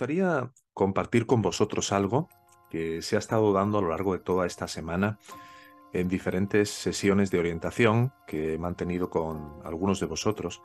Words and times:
gustaría 0.00 0.50
compartir 0.72 1.26
con 1.26 1.42
vosotros 1.42 1.92
algo 1.92 2.30
que 2.70 3.02
se 3.02 3.16
ha 3.16 3.18
estado 3.18 3.52
dando 3.52 3.76
a 3.76 3.82
lo 3.82 3.90
largo 3.90 4.14
de 4.14 4.20
toda 4.20 4.46
esta 4.46 4.66
semana 4.66 5.18
en 5.92 6.08
diferentes 6.08 6.70
sesiones 6.70 7.30
de 7.30 7.38
orientación 7.38 8.10
que 8.26 8.54
he 8.54 8.58
mantenido 8.58 9.10
con 9.10 9.60
algunos 9.62 10.00
de 10.00 10.06
vosotros 10.06 10.62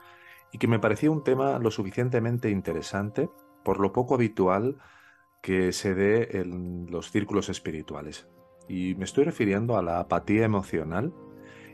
y 0.53 0.57
que 0.57 0.69
me 0.69 0.79
parecía 0.79 1.11
un 1.11 1.21
tema 1.21 1.59
lo 1.59 1.69
suficientemente 1.69 2.49
interesante 2.49 3.29
por 3.65 3.81
lo 3.81 3.91
poco 3.91 4.15
habitual 4.15 4.77
que 5.41 5.73
se 5.73 5.95
dé 5.95 6.39
en 6.39 6.89
los 6.89 7.11
círculos 7.11 7.49
espirituales. 7.49 8.29
Y 8.69 8.95
me 8.95 9.03
estoy 9.03 9.25
refiriendo 9.25 9.75
a 9.75 9.83
la 9.83 9.99
apatía 9.99 10.45
emocional 10.45 11.13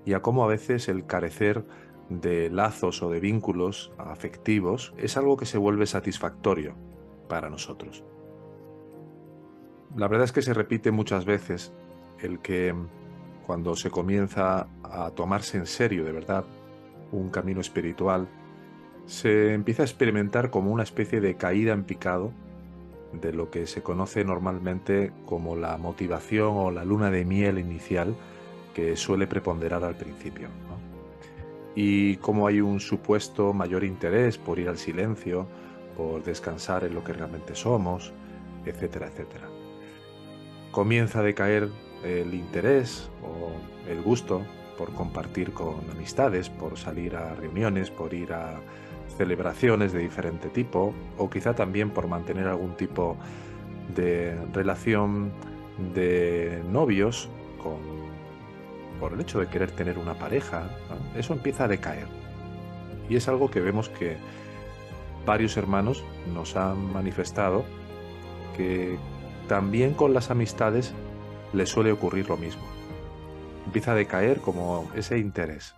y 0.04 0.14
a 0.14 0.24
cómo 0.24 0.44
a 0.44 0.48
veces 0.48 0.90
el 0.90 1.06
carecer 1.06 1.64
de 2.10 2.50
lazos 2.50 3.04
o 3.04 3.12
de 3.12 3.20
vínculos 3.20 3.92
afectivos 4.00 4.96
es 4.98 5.16
algo 5.16 5.38
que 5.38 5.46
se 5.46 5.60
vuelve 5.60 5.86
satisfactorio 5.86 6.90
para 7.32 7.50
nosotros. 7.50 8.04
La 9.96 10.10
verdad 10.10 10.26
es 10.26 10.34
que 10.34 10.42
se 10.42 10.54
repite 10.54 10.92
muchas 10.92 11.24
veces 11.24 11.72
el 12.20 12.40
que 12.40 12.76
cuando 13.48 13.78
se 13.78 13.90
comienza 13.90 14.68
a 14.84 15.12
tomarse 15.12 15.58
en 15.58 15.66
serio 15.66 16.04
de 16.04 16.12
verdad 16.12 16.44
un 17.14 17.30
camino 17.30 17.62
espiritual, 17.62 18.28
se 19.06 19.54
empieza 19.54 19.84
a 19.84 19.86
experimentar 19.86 20.50
como 20.50 20.74
una 20.74 20.84
especie 20.84 21.22
de 21.22 21.36
caída 21.36 21.72
en 21.72 21.86
picado 21.86 22.34
de 23.14 23.32
lo 23.32 23.50
que 23.50 23.66
se 23.66 23.82
conoce 23.82 24.26
normalmente 24.26 25.14
como 25.26 25.56
la 25.56 25.78
motivación 25.78 26.58
o 26.58 26.70
la 26.70 26.84
luna 26.84 27.12
de 27.12 27.24
miel 27.24 27.60
inicial 27.60 28.14
que 28.74 28.98
suele 28.98 29.26
preponderar 29.26 29.86
al 29.86 29.96
principio. 29.96 30.50
Y 31.76 32.18
como 32.18 32.46
hay 32.46 32.60
un 32.60 32.82
supuesto 32.82 33.54
mayor 33.54 33.86
interés 33.86 34.38
por 34.38 34.60
ir 34.60 34.68
al 34.68 34.78
silencio, 34.78 35.48
por 36.02 36.24
descansar 36.24 36.84
en 36.84 36.96
lo 36.96 37.04
que 37.04 37.14
realmente 37.14 37.54
somos, 37.54 38.12
etcétera, 38.66 39.08
etcétera. 39.08 39.48
Comienza 40.72 41.20
a 41.20 41.24
decaer 41.24 41.70
el 42.04 42.34
interés 42.34 43.10
o 43.22 43.52
el 43.90 44.02
gusto 44.02 44.42
por 44.78 44.94
compartir 44.94 45.54
con 45.54 45.76
amistades, 45.92 46.50
por 46.50 46.78
salir 46.78 47.16
a 47.16 47.36
reuniones, 47.36 47.92
por 47.92 48.14
ir 48.14 48.34
a 48.34 48.60
celebraciones 49.16 49.94
de 49.94 50.00
diferente 50.00 50.50
tipo 50.50 50.94
o 51.18 51.30
quizá 51.30 51.54
también 51.54 51.92
por 51.92 52.08
mantener 52.08 52.48
algún 52.48 52.76
tipo 52.76 53.16
de 53.96 54.36
relación 54.54 55.32
de 55.94 56.64
novios 56.72 57.30
con, 57.62 57.78
por 59.00 59.14
el 59.14 59.22
hecho 59.22 59.40
de 59.40 59.48
querer 59.48 59.70
tener 59.72 60.00
una 60.00 60.16
pareja, 60.16 60.64
eso 61.16 61.34
empieza 61.34 61.66
a 61.66 61.68
decaer. 61.68 62.08
Y 63.08 63.18
es 63.18 63.28
algo 63.28 63.52
que 63.52 63.60
vemos 63.60 63.90
que 63.90 64.18
varios 65.26 65.58
hermanos 65.58 66.04
nos 66.34 66.56
han 66.56 66.92
manifestado 66.94 67.66
que 68.56 68.98
también 69.48 69.94
con 69.94 70.14
las 70.14 70.32
amistades 70.32 70.94
les 71.54 71.70
suele 71.70 71.92
ocurrir 71.92 72.30
lo 72.30 72.38
mismo. 72.38 72.64
Empieza 73.66 73.92
a 73.92 73.96
decaer 73.96 74.40
como 74.40 74.90
ese 74.96 75.18
interés 75.18 75.76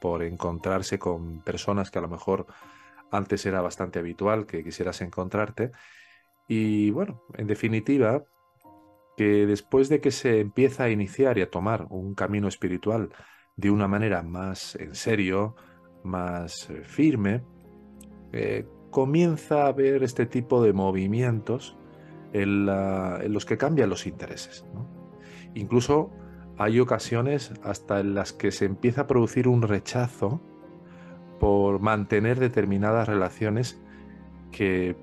por 0.00 0.22
encontrarse 0.22 0.98
con 0.98 1.42
personas 1.42 1.90
que 1.90 1.98
a 1.98 2.02
lo 2.02 2.08
mejor 2.08 2.46
antes 3.10 3.44
era 3.46 3.60
bastante 3.60 3.98
habitual 3.98 4.46
que 4.46 4.64
quisieras 4.64 5.00
encontrarte. 5.02 5.72
Y 6.48 6.90
bueno, 6.90 7.22
en 7.34 7.46
definitiva, 7.46 8.24
que 9.16 9.46
después 9.46 9.88
de 9.88 10.00
que 10.00 10.10
se 10.10 10.40
empieza 10.40 10.84
a 10.84 10.90
iniciar 10.90 11.38
y 11.38 11.42
a 11.42 11.50
tomar 11.50 11.86
un 11.90 12.14
camino 12.14 12.48
espiritual 12.48 13.10
de 13.56 13.70
una 13.70 13.86
manera 13.86 14.22
más 14.22 14.74
en 14.76 14.94
serio, 14.94 15.54
más 16.02 16.70
eh, 16.70 16.82
firme, 16.82 17.44
eh, 18.32 18.66
comienza 18.90 19.64
a 19.64 19.68
haber 19.68 20.02
este 20.02 20.26
tipo 20.26 20.62
de 20.62 20.72
movimientos 20.72 21.76
en, 22.32 22.66
los 22.66 23.44
que 23.44 23.58
cambian 23.58 23.90
los 23.90 24.06
intereses. 24.06 24.64
Incluso 25.54 26.10
hay 26.58 26.80
ocasiones 26.80 27.52
hasta 27.62 28.00
en 28.00 28.14
las 28.14 28.32
que 28.32 28.52
se 28.52 28.66
empieza 28.66 29.02
a 29.02 29.06
producir 29.06 29.48
un 29.48 29.62
rechazo 29.62 30.40
por 31.38 31.80
mantener 31.80 32.38
determinadas 32.38 33.08
relaciones 33.08 33.80
que 34.52 34.96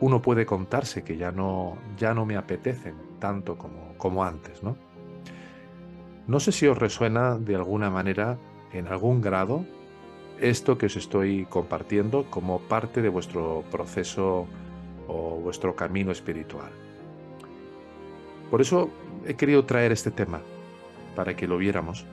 uno 0.00 0.22
puede 0.22 0.46
contarse 0.46 1.04
que 1.04 1.16
ya 1.16 1.32
no, 1.32 1.76
ya 1.96 2.14
no 2.14 2.26
me 2.26 2.36
apetecen 2.36 2.94
tanto 3.18 3.58
como, 3.58 3.94
como 3.98 4.24
antes, 4.24 4.62
¿no? 4.62 4.76
No 6.26 6.40
sé 6.40 6.50
si 6.50 6.66
os 6.66 6.76
resuena 6.76 7.38
de 7.38 7.54
alguna 7.54 7.88
manera, 7.88 8.38
en 8.72 8.88
algún 8.88 9.20
grado, 9.20 9.64
esto 10.40 10.78
que 10.78 10.86
os 10.86 10.96
estoy 10.96 11.46
compartiendo 11.46 12.30
como 12.30 12.60
parte 12.60 13.02
de 13.02 13.08
vuestro 13.08 13.64
proceso 13.70 14.46
o 15.08 15.40
vuestro 15.42 15.74
camino 15.74 16.12
espiritual. 16.12 16.70
Por 18.50 18.60
eso 18.60 18.90
he 19.26 19.34
querido 19.34 19.64
traer 19.64 19.92
este 19.92 20.10
tema, 20.10 20.40
para 21.14 21.34
que 21.34 21.48
lo 21.48 21.58
viéramos 21.58 22.06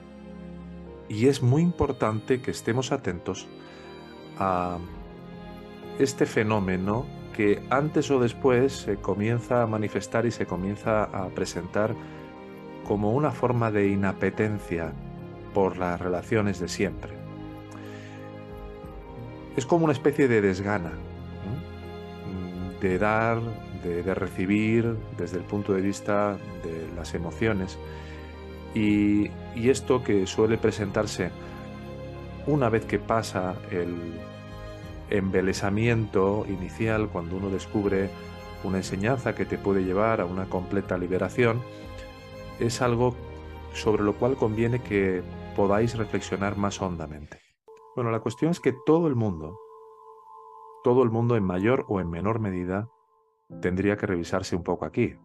y 1.08 1.26
es 1.26 1.42
muy 1.42 1.62
importante 1.62 2.40
que 2.40 2.50
estemos 2.50 2.92
atentos 2.92 3.46
a 4.38 4.78
este 5.98 6.26
fenómeno 6.26 7.06
que 7.34 7.62
antes 7.70 8.10
o 8.10 8.20
después 8.20 8.72
se 8.72 8.96
comienza 8.96 9.62
a 9.62 9.66
manifestar 9.66 10.24
y 10.26 10.30
se 10.30 10.46
comienza 10.46 11.04
a 11.04 11.28
presentar 11.28 11.94
como 12.86 13.12
una 13.12 13.30
forma 13.30 13.70
de 13.70 13.88
inapetencia 13.88 14.92
por 15.52 15.76
las 15.76 16.00
relaciones 16.00 16.60
de 16.60 16.68
siempre. 16.68 17.23
Es 19.56 19.66
como 19.66 19.84
una 19.84 19.92
especie 19.92 20.28
de 20.28 20.40
desgana, 20.40 20.92
de 22.80 22.98
dar, 22.98 23.40
de, 23.82 24.14
recibir 24.14 24.96
desde 25.16 25.38
el 25.38 25.44
punto 25.44 25.72
de 25.72 25.80
vista 25.80 26.36
de 26.62 26.88
las 26.96 27.14
emociones 27.14 27.78
y, 28.74 29.30
esto 29.54 30.02
que 30.02 30.26
suele 30.26 30.58
presentarse 30.58 31.30
una 32.46 32.68
vez 32.68 32.84
que 32.84 32.98
pasa 32.98 33.54
el 33.70 33.94
embelesamiento 35.08 36.44
inicial, 36.48 37.08
cuando 37.08 37.36
uno 37.36 37.48
descubre 37.48 38.10
una 38.64 38.78
enseñanza 38.78 39.34
que 39.34 39.44
te 39.44 39.56
puede 39.56 39.84
llevar 39.84 40.20
a 40.20 40.26
una 40.26 40.46
completa 40.46 40.98
liberación, 40.98 41.62
es 42.58 42.82
algo 42.82 43.14
sobre 43.72 44.02
lo 44.02 44.14
cual 44.14 44.36
conviene 44.36 44.80
que 44.80 45.22
podáis 45.56 45.96
reflexionar 45.96 46.56
más 46.56 46.82
hondamente. 46.82 47.43
Bueno, 47.94 48.10
la 48.10 48.20
cuestión 48.20 48.50
es 48.50 48.60
que 48.60 48.74
todo 48.84 49.06
el 49.06 49.14
mundo, 49.14 49.58
todo 50.82 51.02
el 51.02 51.10
mundo 51.10 51.36
en 51.36 51.44
mayor 51.44 51.84
o 51.88 52.00
en 52.00 52.10
menor 52.10 52.40
medida, 52.40 52.88
tendría 53.60 53.96
que 53.96 54.06
revisarse 54.06 54.56
un 54.56 54.64
poco 54.64 54.84
aquí. 54.84 55.16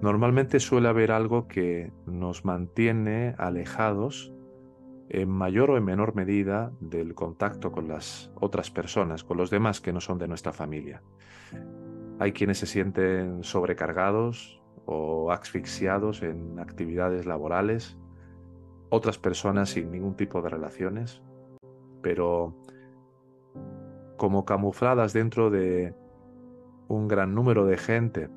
Normalmente 0.00 0.60
suele 0.60 0.88
haber 0.88 1.10
algo 1.10 1.48
que 1.48 1.92
nos 2.06 2.44
mantiene 2.44 3.34
alejados 3.38 4.32
en 5.08 5.28
mayor 5.28 5.70
o 5.70 5.76
en 5.76 5.84
menor 5.84 6.14
medida 6.14 6.72
del 6.80 7.14
contacto 7.14 7.72
con 7.72 7.88
las 7.88 8.30
otras 8.36 8.70
personas, 8.70 9.24
con 9.24 9.36
los 9.36 9.50
demás 9.50 9.80
que 9.80 9.92
no 9.92 10.00
son 10.00 10.18
de 10.18 10.28
nuestra 10.28 10.52
familia. 10.52 11.02
Hay 12.20 12.32
quienes 12.32 12.58
se 12.58 12.66
sienten 12.66 13.42
sobrecargados 13.42 14.62
o 14.86 15.32
asfixiados 15.32 16.22
en 16.22 16.60
actividades 16.60 17.26
laborales, 17.26 17.98
otras 18.90 19.18
personas 19.18 19.70
sin 19.70 19.90
ningún 19.90 20.14
tipo 20.14 20.42
de 20.42 20.48
relaciones, 20.48 21.22
pero 22.02 22.56
como 24.16 24.44
camufladas 24.44 25.12
dentro 25.12 25.50
de 25.50 25.94
un 26.88 27.08
gran 27.08 27.34
número 27.34 27.66
de 27.66 27.76
gente 27.76 28.28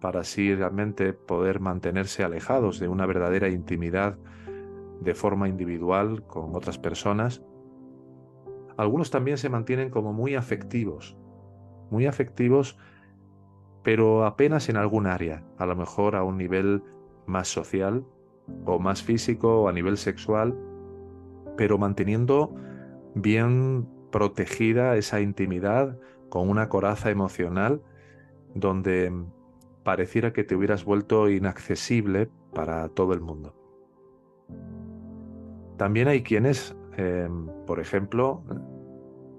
para 0.00 0.20
así 0.20 0.54
realmente 0.54 1.12
poder 1.12 1.60
mantenerse 1.60 2.24
alejados 2.24 2.80
de 2.80 2.88
una 2.88 3.06
verdadera 3.06 3.48
intimidad 3.48 4.18
de 5.00 5.14
forma 5.14 5.48
individual 5.48 6.26
con 6.26 6.54
otras 6.56 6.78
personas. 6.78 7.42
Algunos 8.76 9.10
también 9.10 9.38
se 9.38 9.48
mantienen 9.48 9.90
como 9.90 10.12
muy 10.12 10.34
afectivos, 10.34 11.16
muy 11.90 12.06
afectivos, 12.06 12.78
pero 13.82 14.24
apenas 14.24 14.68
en 14.68 14.76
algún 14.76 15.06
área, 15.06 15.44
a 15.58 15.66
lo 15.66 15.76
mejor 15.76 16.16
a 16.16 16.24
un 16.24 16.36
nivel 16.36 16.82
más 17.26 17.48
social 17.48 18.04
o 18.64 18.78
más 18.78 19.02
físico 19.02 19.62
o 19.62 19.68
a 19.68 19.72
nivel 19.72 19.96
sexual, 19.96 20.56
pero 21.56 21.78
manteniendo 21.78 22.54
bien 23.14 23.88
protegida 24.10 24.96
esa 24.96 25.20
intimidad 25.20 25.98
con 26.28 26.48
una 26.48 26.68
coraza 26.68 27.10
emocional 27.10 27.82
donde 28.54 29.12
pareciera 29.82 30.32
que 30.32 30.44
te 30.44 30.54
hubieras 30.54 30.84
vuelto 30.84 31.28
inaccesible 31.28 32.30
para 32.54 32.88
todo 32.88 33.12
el 33.12 33.20
mundo. 33.20 33.54
También 35.76 36.08
hay 36.08 36.22
quienes, 36.22 36.76
em, 36.96 37.48
por 37.66 37.80
ejemplo, 37.80 38.44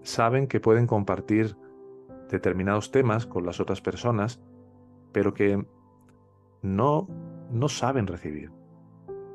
saben 0.01 0.47
que 0.47 0.59
pueden 0.59 0.87
compartir 0.87 1.55
determinados 2.29 2.91
temas 2.91 3.25
con 3.25 3.45
las 3.45 3.59
otras 3.59 3.81
personas, 3.81 4.41
pero 5.11 5.33
que 5.33 5.65
no, 6.61 7.07
no 7.51 7.69
saben 7.69 8.07
recibir. 8.07 8.51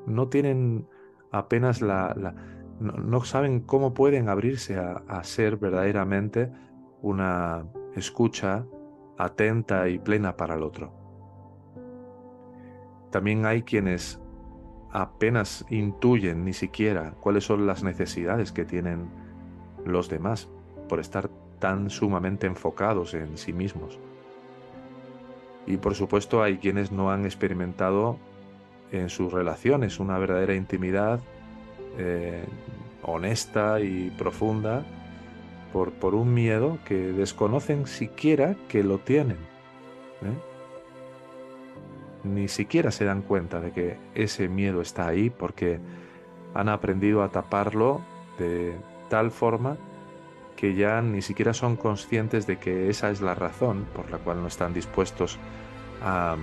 No 0.07 0.29
tienen 0.29 0.89
apenas 1.31 1.81
la... 1.81 2.35
no, 2.81 3.25
saben 3.25 3.61
cómo 3.61 3.95
pueden 3.95 4.29
abrirse 4.29 4.77
a, 4.77 5.03
a 5.09 5.25
ser 5.25 5.57
verdaderamente 5.57 6.51
una 7.03 7.67
escucha 7.95 8.67
atenta 9.17 9.89
y 9.89 9.99
plena 9.99 10.37
para 10.37 10.55
el 10.55 10.63
otro. 10.63 10.93
También 13.11 13.47
hay 13.47 13.63
quienes 13.63 14.21
apenas 14.91 15.65
intuyen 15.71 16.45
ni 16.45 16.53
siquiera 16.53 17.15
cuáles 17.21 17.45
son 17.45 17.67
las 17.67 17.83
necesidades 17.83 18.53
que 18.53 18.65
tienen 18.65 19.11
los 19.85 20.09
demás 20.09 20.49
por 20.89 21.01
estar 21.01 21.29
tan 21.59 21.91
sumamente 21.91 22.47
enfocados 22.47 23.15
en 23.15 23.37
sí 23.37 23.53
mismos. 23.53 23.99
Y 25.67 25.77
por 25.77 25.95
supuesto 25.95 26.43
hay 26.43 26.59
quienes 26.59 26.93
no 26.93 27.11
han 27.11 27.25
experimentado 27.25 28.19
en 28.93 29.09
sus 29.09 29.33
relaciones 29.33 30.01
una 30.01 30.19
verdadera 30.19 30.55
intimidad 30.55 31.21
eh, 31.99 32.45
honesta 33.03 33.81
y 33.81 34.11
profunda 34.11 34.85
por, 35.73 35.93
por, 35.93 36.15
un 36.15 36.33
miedo 36.33 36.79
que 36.85 36.95
desconocen 36.95 37.87
siquiera 37.87 38.57
que 38.69 38.83
lo 38.83 38.99
tienen. 38.99 39.37
¿eh? 40.23 40.39
Ni 42.25 42.49
siquiera 42.49 42.91
se 42.91 43.05
dan 43.05 43.23
cuenta 43.23 43.61
de 43.61 43.73
que 43.73 43.97
ese 44.15 44.49
miedo 44.49 44.81
está 44.81 45.07
ahí 45.07 45.31
porque 45.31 45.79
han 46.55 46.69
aprendido 46.69 47.23
a 47.23 47.31
taparlo 47.31 48.01
de 48.39 48.75
tal 49.09 49.31
forma 49.31 49.77
que 50.57 50.75
ya 50.75 51.01
ni 51.03 51.23
siquiera 51.23 51.55
son 51.55 51.77
conscientes 51.77 52.47
de 52.47 52.59
que 52.59 52.89
esa 52.89 53.11
es 53.11 53.21
la 53.21 53.35
razón 53.35 53.87
por 53.95 54.11
la 54.11 54.19
cual 54.19 54.41
no 54.41 54.49
están 54.49 54.75
dispuestos 54.75 55.39
a 56.03 56.37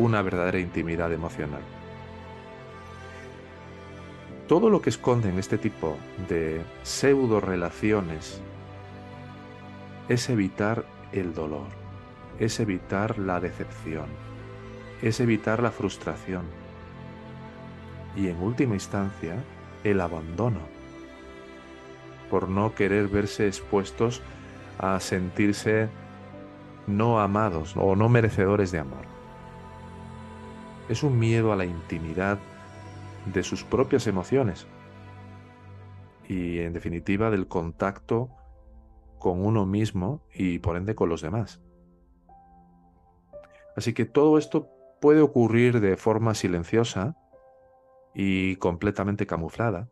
una 0.00 0.22
verdadera 0.22 0.58
intimidad 0.58 1.12
emocional. 1.12 1.60
Todo 4.48 4.70
lo 4.70 4.80
que 4.80 4.88
esconden 4.88 5.38
este 5.38 5.58
tipo 5.58 5.98
de 6.26 6.62
pseudo 6.82 7.38
relaciones 7.38 8.40
es 10.08 10.30
evitar 10.30 10.86
el 11.12 11.34
dolor, 11.34 11.68
es 12.38 12.58
evitar 12.60 13.18
la 13.18 13.40
decepción, 13.40 14.06
es 15.02 15.20
evitar 15.20 15.62
la 15.62 15.70
frustración 15.70 16.44
y 18.16 18.28
en 18.28 18.42
última 18.42 18.74
instancia 18.74 19.36
el 19.84 20.00
abandono 20.00 20.60
por 22.30 22.48
no 22.48 22.74
querer 22.74 23.08
verse 23.08 23.46
expuestos 23.46 24.22
a 24.78 24.98
sentirse 24.98 25.90
no 26.86 27.20
amados 27.20 27.74
o 27.76 27.94
no 27.96 28.08
merecedores 28.08 28.72
de 28.72 28.78
amor. 28.78 29.19
Es 30.90 31.04
un 31.04 31.20
miedo 31.20 31.52
a 31.52 31.56
la 31.56 31.64
intimidad 31.64 32.40
de 33.32 33.44
sus 33.44 33.62
propias 33.62 34.08
emociones 34.08 34.66
y 36.28 36.58
en 36.58 36.72
definitiva 36.72 37.30
del 37.30 37.46
contacto 37.46 38.28
con 39.20 39.46
uno 39.46 39.66
mismo 39.66 40.26
y 40.34 40.58
por 40.58 40.76
ende 40.76 40.96
con 40.96 41.08
los 41.08 41.22
demás. 41.22 41.62
Así 43.76 43.92
que 43.92 44.04
todo 44.04 44.36
esto 44.36 44.68
puede 45.00 45.20
ocurrir 45.20 45.78
de 45.78 45.96
forma 45.96 46.34
silenciosa 46.34 47.16
y 48.12 48.56
completamente 48.56 49.28
camuflada, 49.28 49.88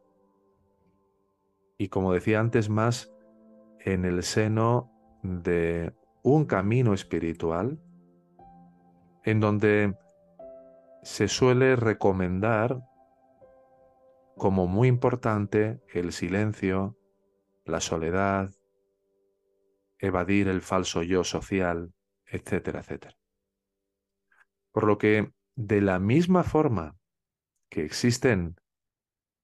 y 1.79 1.91
como 1.91 2.13
decía 2.13 2.41
antes, 2.41 2.71
más 2.71 3.15
en 3.79 4.05
el 4.05 4.25
seno 4.25 4.91
de 5.23 5.95
un 6.25 6.45
camino 6.45 6.93
espiritual 6.93 7.79
en 9.23 9.39
donde 9.39 9.97
se 11.03 11.29
suele 11.29 11.77
recomendar 11.77 12.81
como 14.37 14.67
muy 14.67 14.89
importante 14.89 15.81
el 15.93 16.13
silencio, 16.13 16.97
la 17.65 17.81
soledad, 17.81 18.51
evadir 19.99 20.49
el 20.49 20.63
falso 20.63 21.03
yo 21.03 21.25
social, 21.25 21.93
etcétera, 22.27 22.81
etcétera. 22.81 23.17
Por 24.73 24.85
lo 24.85 24.97
que, 24.99 25.33
de 25.57 25.81
la 25.81 25.99
misma 25.99 26.45
forma 26.45 26.97
que 27.69 27.85
existen 27.85 28.57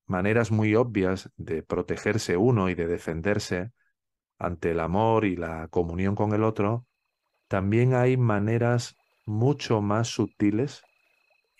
maneras 0.06 0.50
muy 0.50 0.74
obvias 0.74 1.30
de 1.36 1.62
protegerse 1.62 2.36
uno 2.36 2.68
y 2.68 2.74
de 2.74 2.86
defenderse 2.86 3.72
ante 4.38 4.72
el 4.72 4.80
amor 4.80 5.24
y 5.24 5.36
la 5.36 5.68
comunión 5.68 6.14
con 6.14 6.32
el 6.34 6.44
otro, 6.44 6.86
también 7.48 7.94
hay 7.94 8.16
maneras 8.16 8.96
mucho 9.26 9.80
más 9.80 10.08
sutiles 10.08 10.82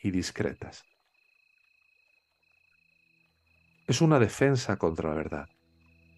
y 0.05 0.13
discretas. 0.13 0.85
Es 3.89 4.01
una 4.01 4.21
defensa 4.21 4.77
contra 4.77 5.09
la 5.11 5.17
verdad. 5.17 5.49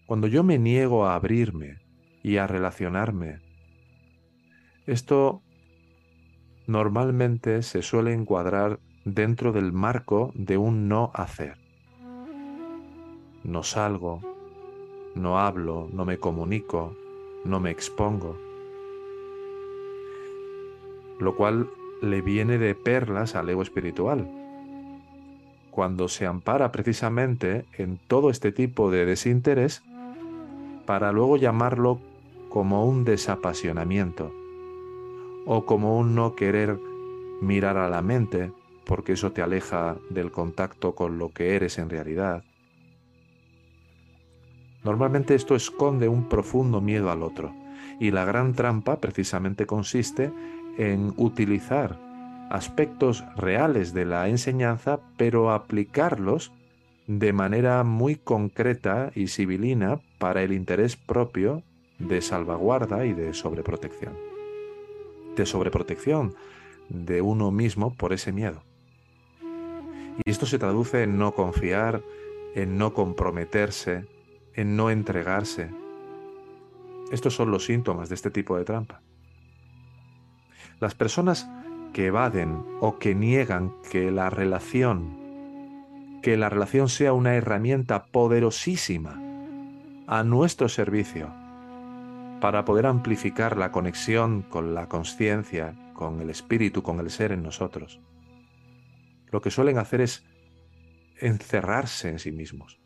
Cuando 0.05 0.27
yo 0.27 0.43
me 0.43 0.59
niego 0.59 1.07
a 1.07 1.15
abrirme 1.15 1.79
y 2.21 2.37
a 2.37 2.45
relacionarme, 2.45 3.39
esto 4.85 5.41
normalmente 6.67 7.63
se 7.63 7.81
suele 7.81 8.13
encuadrar 8.13 8.79
dentro 9.03 9.51
del 9.51 9.73
marco 9.73 10.31
de 10.35 10.57
un 10.57 10.87
no 10.87 11.09
hacer 11.15 11.57
no 13.47 13.63
salgo, 13.63 14.21
no 15.15 15.39
hablo, 15.39 15.87
no 15.93 16.03
me 16.03 16.17
comunico, 16.17 16.93
no 17.45 17.61
me 17.61 17.71
expongo. 17.71 18.37
Lo 21.19 21.33
cual 21.35 21.69
le 22.01 22.21
viene 22.21 22.57
de 22.57 22.75
perlas 22.75 23.35
al 23.35 23.49
ego 23.49 23.61
espiritual. 23.61 24.27
Cuando 25.71 26.07
se 26.07 26.25
ampara 26.25 26.71
precisamente 26.71 27.65
en 27.77 27.99
todo 28.07 28.29
este 28.29 28.51
tipo 28.51 28.89
de 28.89 29.05
desinterés 29.05 29.83
para 30.85 31.11
luego 31.11 31.37
llamarlo 31.37 31.99
como 32.49 32.85
un 32.85 33.03
desapasionamiento 33.03 34.33
o 35.45 35.65
como 35.65 35.97
un 35.97 36.15
no 36.15 36.35
querer 36.35 36.79
mirar 37.41 37.77
a 37.77 37.89
la 37.89 38.01
mente 38.01 38.51
porque 38.85 39.13
eso 39.13 39.31
te 39.31 39.41
aleja 39.41 39.97
del 40.09 40.31
contacto 40.31 40.95
con 40.95 41.19
lo 41.19 41.29
que 41.29 41.55
eres 41.55 41.77
en 41.77 41.89
realidad 41.89 42.43
Normalmente 44.87 45.35
esto 45.35 45.53
esconde 45.53 46.07
un 46.07 46.29
profundo 46.29 46.79
miedo 46.79 47.11
al 47.11 47.21
otro 47.21 47.53
y 47.99 48.11
la 48.11 48.23
gran 48.23 48.53
trampa 48.53 49.01
precisamente 49.01 49.65
consiste 49.65 50.31
en 50.77 51.13
utilizar 51.17 51.97
aspectos 52.49 53.23
reales 53.35 53.93
de 53.93 54.05
la 54.05 54.29
enseñanza 54.29 54.99
pero 55.17 55.51
aplicarlos 55.51 56.51
de 57.07 57.33
manera 57.33 57.83
muy 57.83 58.15
concreta 58.15 59.11
y 59.15 59.27
civilina 59.27 59.99
para 60.19 60.43
el 60.43 60.53
interés 60.53 60.95
propio 60.95 61.63
de 61.99 62.21
salvaguarda 62.21 63.05
y 63.05 63.13
de 63.13 63.33
sobreprotección. 63.33 64.13
De 65.35 65.45
sobreprotección 65.45 66.35
de 66.89 67.21
uno 67.21 67.51
mismo 67.51 67.93
por 67.95 68.13
ese 68.13 68.31
miedo. 68.31 68.61
Y 70.25 70.29
esto 70.29 70.45
se 70.45 70.59
traduce 70.59 71.03
en 71.03 71.17
no 71.17 71.33
confiar, 71.33 72.01
en 72.55 72.77
no 72.77 72.93
comprometerse, 72.93 74.05
en 74.53 74.75
no 74.75 74.89
entregarse. 74.89 75.69
Estos 77.11 77.35
son 77.35 77.51
los 77.51 77.65
síntomas 77.65 78.09
de 78.09 78.15
este 78.15 78.31
tipo 78.31 78.57
de 78.57 78.65
trampa. 78.65 79.01
Las 80.79 80.93
personas 80.93 81.49
que 81.93 82.07
evaden 82.07 82.63
o 82.79 82.99
que 82.99 83.15
niegan 83.15 83.73
que 83.89 84.11
la 84.11 84.29
relación, 84.29 85.17
que 86.21 86.37
la 86.37 86.49
relación 86.49 86.89
sea 86.89 87.13
una 87.13 87.35
herramienta 87.35 88.05
poderosísima 88.05 89.19
a 90.05 90.23
nuestro 90.23 90.69
servicio 90.69 91.33
para 92.39 92.65
poder 92.65 92.85
amplificar 92.85 93.57
la 93.57 93.71
conexión 93.71 94.43
con 94.43 94.75
la 94.75 94.87
conciencia, 94.87 95.73
con 95.93 96.21
el 96.21 96.29
espíritu, 96.29 96.83
con 96.83 96.99
el 96.99 97.09
ser 97.09 97.31
en 97.31 97.41
nosotros. 97.41 97.99
Lo 99.31 99.41
que 99.41 99.49
suelen 99.49 99.79
hacer 99.79 100.01
es 100.01 100.23
encerrarse 101.19 102.09
en 102.09 102.19
sí 102.19 102.31
mismos 102.31 102.79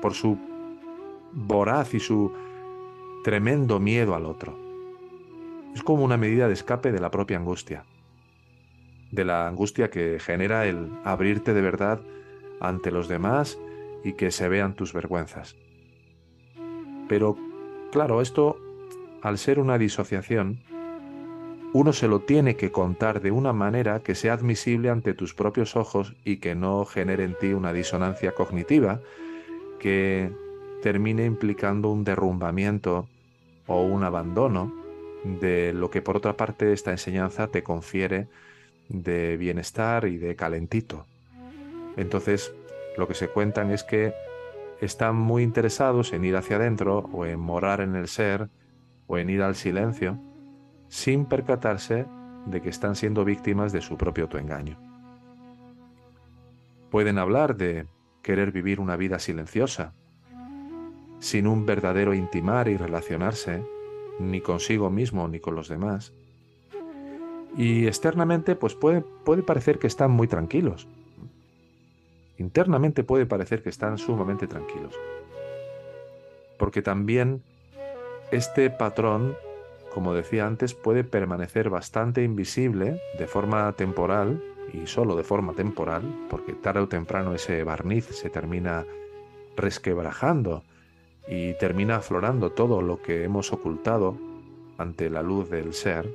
por 0.00 0.14
su 0.14 0.38
voraz 1.32 1.92
y 1.94 1.98
su 1.98 2.32
tremendo 3.24 3.80
miedo 3.80 4.14
al 4.14 4.24
otro. 4.24 4.67
Es 5.74 5.82
como 5.82 6.04
una 6.04 6.16
medida 6.16 6.48
de 6.48 6.54
escape 6.54 6.92
de 6.92 7.00
la 7.00 7.10
propia 7.10 7.36
angustia, 7.36 7.84
de 9.10 9.24
la 9.24 9.46
angustia 9.46 9.90
que 9.90 10.18
genera 10.18 10.66
el 10.66 10.90
abrirte 11.04 11.54
de 11.54 11.60
verdad 11.60 12.00
ante 12.60 12.90
los 12.90 13.08
demás 13.08 13.58
y 14.04 14.14
que 14.14 14.30
se 14.30 14.48
vean 14.48 14.74
tus 14.74 14.92
vergüenzas. 14.92 15.56
Pero, 17.08 17.36
claro, 17.90 18.20
esto, 18.20 18.58
al 19.22 19.38
ser 19.38 19.58
una 19.58 19.78
disociación, 19.78 20.58
uno 21.72 21.92
se 21.92 22.08
lo 22.08 22.20
tiene 22.20 22.56
que 22.56 22.72
contar 22.72 23.20
de 23.20 23.30
una 23.30 23.52
manera 23.52 24.00
que 24.00 24.14
sea 24.14 24.32
admisible 24.32 24.90
ante 24.90 25.14
tus 25.14 25.34
propios 25.34 25.76
ojos 25.76 26.14
y 26.24 26.38
que 26.38 26.54
no 26.54 26.84
genere 26.84 27.24
en 27.24 27.36
ti 27.38 27.52
una 27.52 27.72
disonancia 27.72 28.32
cognitiva 28.32 29.00
que 29.78 30.32
termine 30.82 31.24
implicando 31.26 31.90
un 31.90 32.04
derrumbamiento 32.04 33.06
o 33.66 33.82
un 33.82 34.02
abandono 34.02 34.72
de 35.24 35.72
lo 35.72 35.90
que 35.90 36.02
por 36.02 36.16
otra 36.16 36.36
parte 36.36 36.72
esta 36.72 36.90
enseñanza 36.90 37.48
te 37.48 37.62
confiere 37.62 38.28
de 38.88 39.36
bienestar 39.36 40.06
y 40.06 40.18
de 40.18 40.36
calentito. 40.36 41.06
Entonces, 41.96 42.52
lo 42.96 43.08
que 43.08 43.14
se 43.14 43.28
cuentan 43.28 43.70
es 43.70 43.84
que 43.84 44.14
están 44.80 45.16
muy 45.16 45.42
interesados 45.42 46.12
en 46.12 46.24
ir 46.24 46.36
hacia 46.36 46.56
adentro 46.56 47.08
o 47.12 47.26
en 47.26 47.40
morar 47.40 47.80
en 47.80 47.96
el 47.96 48.08
ser 48.08 48.48
o 49.06 49.18
en 49.18 49.30
ir 49.30 49.42
al 49.42 49.56
silencio 49.56 50.18
sin 50.88 51.26
percatarse 51.26 52.06
de 52.46 52.62
que 52.62 52.70
están 52.70 52.94
siendo 52.94 53.24
víctimas 53.24 53.72
de 53.72 53.80
su 53.80 53.96
propio 53.96 54.24
autoengaño. 54.24 54.78
Pueden 56.90 57.18
hablar 57.18 57.56
de 57.56 57.86
querer 58.22 58.52
vivir 58.52 58.80
una 58.80 58.96
vida 58.96 59.18
silenciosa, 59.18 59.92
sin 61.18 61.46
un 61.46 61.66
verdadero 61.66 62.14
intimar 62.14 62.68
y 62.68 62.76
relacionarse, 62.76 63.62
ni 64.18 64.40
consigo 64.40 64.90
mismo 64.90 65.28
ni 65.28 65.40
con 65.40 65.54
los 65.54 65.68
demás. 65.68 66.12
Y 67.56 67.86
externamente, 67.86 68.54
pues 68.54 68.74
puede, 68.74 69.00
puede 69.00 69.42
parecer 69.42 69.78
que 69.78 69.86
están 69.86 70.10
muy 70.10 70.28
tranquilos. 70.28 70.86
Internamente 72.36 73.02
puede 73.02 73.26
parecer 73.26 73.62
que 73.62 73.68
están 73.68 73.98
sumamente 73.98 74.46
tranquilos. 74.46 74.94
Porque 76.58 76.82
también 76.82 77.42
este 78.30 78.70
patrón, 78.70 79.36
como 79.92 80.14
decía 80.14 80.46
antes, 80.46 80.74
puede 80.74 81.02
permanecer 81.02 81.70
bastante 81.70 82.22
invisible 82.22 83.00
de 83.18 83.26
forma 83.26 83.72
temporal 83.72 84.42
y 84.72 84.86
solo 84.86 85.16
de 85.16 85.24
forma 85.24 85.54
temporal, 85.54 86.02
porque 86.28 86.52
tarde 86.52 86.80
o 86.80 86.88
temprano 86.88 87.34
ese 87.34 87.64
barniz 87.64 88.04
se 88.04 88.28
termina 88.28 88.84
resquebrajando 89.56 90.62
y 91.28 91.54
termina 91.54 91.96
aflorando 91.96 92.50
todo 92.52 92.80
lo 92.80 93.02
que 93.02 93.24
hemos 93.24 93.52
ocultado 93.52 94.16
ante 94.78 95.10
la 95.10 95.22
luz 95.22 95.50
del 95.50 95.74
ser, 95.74 96.06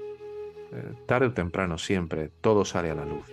eh, 0.72 0.93
tarde 1.05 1.27
o 1.27 1.34
temprano 1.34 1.77
siempre 1.77 2.32
todo 2.41 2.65
sale 2.65 2.89
a 2.89 2.96
la 2.96 3.05
luz. 3.05 3.32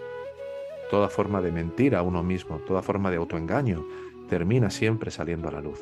Toda 0.91 1.09
forma 1.09 1.41
de 1.41 1.53
mentir 1.53 1.97
a 1.97 2.03
uno 2.03 2.23
mismo, 2.23 2.59
toda 2.59 2.83
forma 2.83 3.11
de 3.11 3.17
autoengaño, 3.17 3.87
termina 4.29 4.71
siempre 4.71 5.11
saliendo 5.11 5.49
a 5.49 5.53
la 5.53 5.61
luz. 5.61 5.81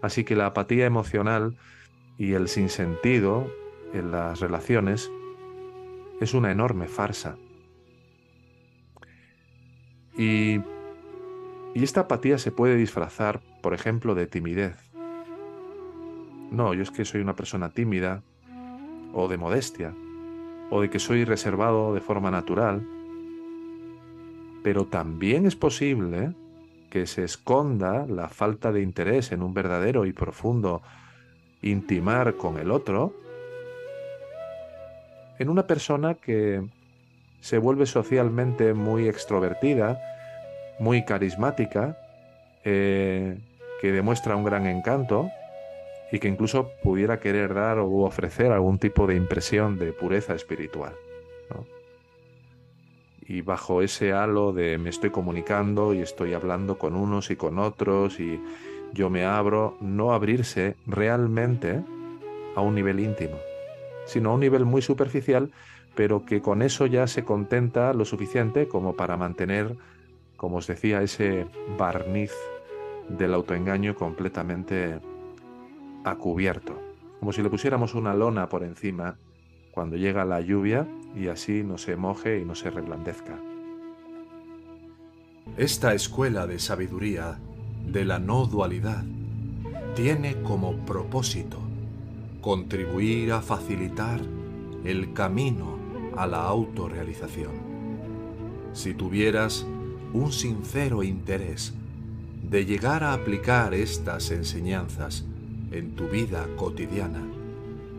Así 0.00 0.24
que 0.24 0.36
la 0.36 0.46
apatía 0.46 0.86
emocional 0.86 1.56
y 2.16 2.32
el 2.32 2.48
sinsentido 2.48 3.46
en 3.92 4.10
las 4.10 4.40
relaciones 4.40 5.10
es 6.20 6.34
una 6.34 6.50
enorme 6.50 6.86
farsa. 6.88 7.36
Y, 10.16 10.60
y 11.74 11.82
esta 11.82 12.02
apatía 12.02 12.38
se 12.38 12.52
puede 12.52 12.76
disfrazar 12.76 13.40
por 13.62 13.72
ejemplo, 13.72 14.14
de 14.14 14.26
timidez. 14.26 14.76
No, 16.50 16.74
yo 16.74 16.82
es 16.82 16.90
que 16.90 17.06
soy 17.06 17.22
una 17.22 17.34
persona 17.34 17.70
tímida, 17.70 18.22
o 19.14 19.28
de 19.28 19.38
modestia, 19.38 19.94
o 20.70 20.80
de 20.80 20.90
que 20.90 20.98
soy 20.98 21.24
reservado 21.24 21.94
de 21.94 22.00
forma 22.00 22.30
natural. 22.30 22.86
Pero 24.62 24.86
también 24.86 25.46
es 25.46 25.56
posible 25.56 26.34
que 26.90 27.06
se 27.06 27.24
esconda 27.24 28.06
la 28.06 28.28
falta 28.28 28.70
de 28.70 28.82
interés 28.82 29.32
en 29.32 29.42
un 29.42 29.54
verdadero 29.54 30.04
y 30.04 30.12
profundo 30.12 30.82
intimar 31.62 32.36
con 32.36 32.58
el 32.58 32.70
otro 32.70 33.14
en 35.38 35.48
una 35.48 35.66
persona 35.66 36.14
que 36.14 36.62
se 37.40 37.58
vuelve 37.58 37.86
socialmente 37.86 38.74
muy 38.74 39.08
extrovertida, 39.08 40.00
muy 40.78 41.04
carismática, 41.04 41.98
eh, 42.64 43.38
que 43.82 43.90
demuestra 43.90 44.36
un 44.36 44.44
gran 44.44 44.68
encanto 44.68 45.28
y 46.12 46.20
que 46.20 46.28
incluso 46.28 46.70
pudiera 46.84 47.18
querer 47.18 47.52
dar 47.52 47.78
o 47.78 47.88
ofrecer 48.04 48.52
algún 48.52 48.78
tipo 48.78 49.08
de 49.08 49.16
impresión 49.16 49.76
de 49.76 49.92
pureza 49.92 50.36
espiritual. 50.36 50.94
Y 53.26 53.40
bajo 53.40 53.82
ese 53.82 54.12
halo 54.12 54.52
de 54.52 54.78
me 54.78 54.88
estoy 54.88 55.10
comunicando 55.10 55.94
y 55.94 56.00
estoy 56.00 56.32
hablando 56.32 56.78
con 56.78 56.94
unos 56.94 57.32
y 57.32 57.36
con 57.36 57.58
otros 57.58 58.20
y 58.20 58.40
yo 58.92 59.10
me 59.10 59.24
abro, 59.24 59.76
no 59.80 60.12
abrirse 60.12 60.76
realmente 60.86 61.82
a 62.54 62.60
un 62.60 62.76
nivel 62.76 63.00
íntimo, 63.00 63.38
sino 64.04 64.30
a 64.30 64.34
un 64.34 64.40
nivel 64.40 64.64
muy 64.64 64.82
superficial, 64.82 65.50
pero 65.96 66.24
que 66.24 66.40
con 66.40 66.62
eso 66.62 66.86
ya 66.86 67.08
se 67.08 67.24
contenta 67.24 67.92
lo 67.94 68.04
suficiente 68.04 68.68
como 68.68 68.94
para 68.94 69.16
mantener, 69.16 69.74
como 70.36 70.58
os 70.58 70.68
decía, 70.68 71.02
ese 71.02 71.46
barniz 71.76 72.32
del 73.18 73.34
autoengaño 73.34 73.94
completamente 73.94 75.00
a 76.04 76.16
cubierto, 76.16 76.80
como 77.20 77.32
si 77.32 77.42
le 77.42 77.50
pusiéramos 77.50 77.94
una 77.94 78.14
lona 78.14 78.48
por 78.48 78.64
encima 78.64 79.16
cuando 79.72 79.96
llega 79.96 80.24
la 80.24 80.40
lluvia 80.40 80.86
y 81.14 81.28
así 81.28 81.62
no 81.62 81.78
se 81.78 81.96
moje 81.96 82.40
y 82.40 82.44
no 82.44 82.54
se 82.54 82.70
reblandezca. 82.70 83.38
Esta 85.56 85.94
escuela 85.94 86.46
de 86.46 86.58
sabiduría 86.58 87.38
de 87.86 88.04
la 88.04 88.18
no 88.18 88.46
dualidad 88.46 89.04
tiene 89.94 90.42
como 90.42 90.84
propósito 90.84 91.58
contribuir 92.40 93.32
a 93.32 93.40
facilitar 93.40 94.20
el 94.84 95.12
camino 95.12 95.78
a 96.16 96.26
la 96.26 96.44
autorrealización. 96.44 97.52
Si 98.72 98.94
tuvieras 98.94 99.66
un 100.12 100.32
sincero 100.32 101.02
interés 101.02 101.74
de 102.42 102.64
llegar 102.66 103.04
a 103.04 103.14
aplicar 103.14 103.74
estas 103.74 104.30
enseñanzas 104.30 105.24
en 105.70 105.94
tu 105.94 106.08
vida 106.08 106.46
cotidiana 106.56 107.22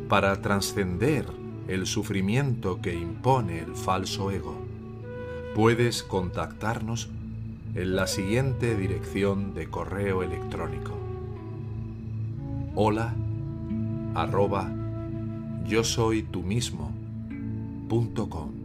para 0.08 0.42
trascender 0.42 1.26
el 1.68 1.88
sufrimiento 1.88 2.82
que 2.82 2.94
impone 2.94 3.60
el 3.60 3.76
falso 3.76 4.32
ego, 4.32 4.56
puedes 5.56 6.04
contactarnos 6.04 7.10
en 7.76 7.96
la 7.96 8.06
siguiente 8.06 8.76
dirección 8.76 9.54
de 9.54 9.70
correo 9.70 10.22
electrónico. 10.22 10.92
Hola 12.76 13.14
arroba 14.16 14.70
yo 15.66 15.84
soy 15.84 16.24
tú 16.24 16.44
mismo 16.44 16.92
com. 18.30 18.63